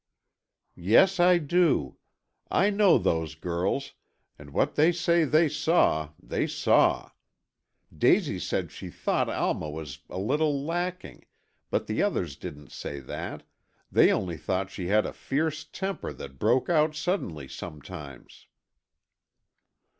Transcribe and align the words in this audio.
"Yes, 0.81 1.19
I 1.19 1.37
do. 1.37 1.97
I 2.49 2.71
know 2.71 2.97
those 2.97 3.35
girls, 3.35 3.93
and 4.39 4.49
what 4.51 4.73
they 4.73 4.91
say 4.91 5.25
they 5.25 5.47
saw, 5.47 6.09
they 6.19 6.47
saw. 6.47 7.11
Daisy 7.95 8.39
said 8.39 8.71
she 8.71 8.89
thought 8.89 9.29
Alma 9.29 9.69
was 9.69 9.99
a 10.09 10.17
little 10.17 10.63
lacking, 10.65 11.27
but 11.69 11.85
the 11.85 12.01
others 12.01 12.35
didn't 12.35 12.71
say 12.71 12.99
that, 12.99 13.43
they 13.91 14.11
only 14.11 14.37
thought 14.37 14.71
she 14.71 14.87
had 14.87 15.05
a 15.05 15.13
fierce 15.13 15.65
temper 15.65 16.11
that 16.13 16.39
broke 16.39 16.67
out 16.67 16.95
suddenly 16.95 17.47
sometimes." 17.47 18.47